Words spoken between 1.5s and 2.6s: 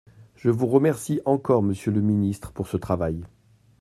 monsieur le ministre,